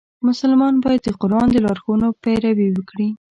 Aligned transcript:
مسلمان 0.27 0.75
باید 0.83 1.01
د 1.03 1.09
قرآن 1.21 1.47
د 1.51 1.55
لارښوونو 1.65 2.07
پیروي 2.23 2.69
وکړي. 2.73 3.09